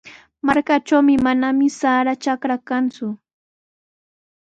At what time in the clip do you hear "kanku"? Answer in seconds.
2.67-3.07